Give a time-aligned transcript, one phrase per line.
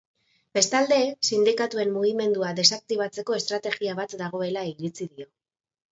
[0.57, 0.97] Bestalde,
[1.27, 5.33] sindikatuen mugimendua desaktibatzeko estrategia bat dagoela iritzi dio.